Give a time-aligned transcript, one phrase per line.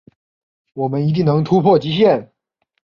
[0.73, 2.33] 我们一定能突破极限